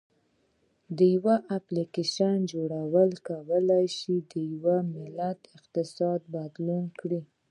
[0.97, 1.25] د یو
[1.57, 7.21] اپلیکیشن جوړول کولی شي د یو ملت اقتصاد بدل کړي.